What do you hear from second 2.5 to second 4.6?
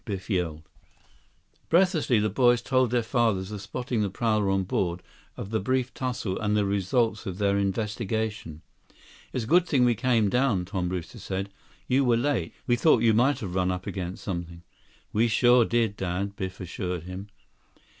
told their fathers of spotting the prowler